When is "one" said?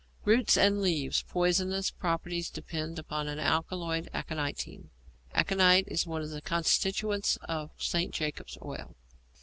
6.07-6.23